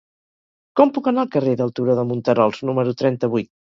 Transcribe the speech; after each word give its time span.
Com 0.79 0.93
puc 0.95 1.09
anar 1.11 1.21
al 1.25 1.29
carrer 1.37 1.53
del 1.59 1.73
Turó 1.81 1.99
de 2.01 2.07
Monterols 2.13 2.65
número 2.71 2.95
trenta-vuit? 3.03 3.51